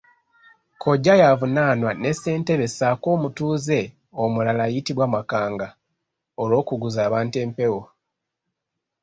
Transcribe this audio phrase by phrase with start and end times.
[0.73, 3.79] Kkojja yavunaanwa ne Ssentebe ssaako omutuuze
[4.23, 5.69] omulala ayitibwa Makanga
[6.41, 7.81] olw'okuguza abantu empewo.